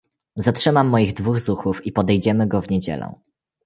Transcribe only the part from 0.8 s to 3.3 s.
moich dwóch zuchów i podejdziemy go w niedzielę."